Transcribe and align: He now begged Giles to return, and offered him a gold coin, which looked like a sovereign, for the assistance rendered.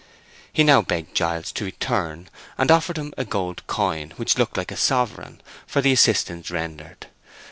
He 0.51 0.63
now 0.63 0.81
begged 0.81 1.13
Giles 1.15 1.51
to 1.51 1.63
return, 1.63 2.27
and 2.57 2.71
offered 2.71 2.97
him 2.97 3.13
a 3.17 3.23
gold 3.23 3.61
coin, 3.67 4.13
which 4.17 4.35
looked 4.35 4.57
like 4.57 4.71
a 4.71 4.75
sovereign, 4.75 5.41
for 5.67 5.79
the 5.79 5.91
assistance 5.93 6.49
rendered. 6.49 7.05